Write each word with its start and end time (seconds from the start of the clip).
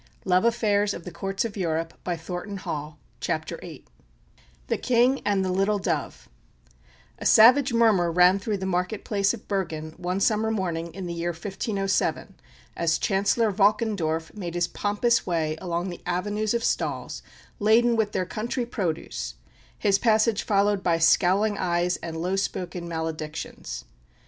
Thus 0.25 0.41
in 0.43 0.45
mystery 0.47 0.71
her 0.71 0.77
life 0.95 1.45
opened, 1.45 1.45
and 1.45 1.85
in 2.07 2.17
secrecy 2.17 2.33
it 2.57 2.59
closed. 2.63 2.95
CHAPTER 3.19 3.57
VIII 3.61 3.85
THE 4.65 4.77
KING 4.79 5.21
AND 5.23 5.45
THE 5.45 5.51
"LITTLE 5.51 5.77
DOVE" 5.77 6.27
A 7.19 7.25
savage 7.27 7.71
murmur 7.71 8.11
ran 8.11 8.39
through 8.39 8.57
the 8.57 8.65
market 8.65 9.05
place 9.05 9.35
of 9.35 9.47
Bergen, 9.47 9.93
one 9.97 10.19
summer 10.19 10.49
morning 10.49 10.91
in 10.95 11.05
the 11.05 11.13
year 11.13 11.29
1507, 11.29 12.33
as 12.75 12.97
Chancellor 12.97 13.51
Valkendorf 13.51 14.33
made 14.33 14.55
his 14.55 14.67
pompous 14.67 15.27
way 15.27 15.55
along 15.61 15.89
the 15.89 16.01
avenues 16.07 16.55
of 16.55 16.63
stalls 16.63 17.21
laden 17.59 17.95
with 17.95 18.11
their 18.11 18.25
country 18.25 18.65
produce, 18.65 19.35
his 19.77 19.99
passage 19.99 20.41
followed 20.41 20.81
by 20.81 20.97
scowling 20.97 21.59
eyes 21.59 21.97
and 21.97 22.17
low 22.17 22.35
spoken 22.35 22.87
maledictions. 22.89 23.85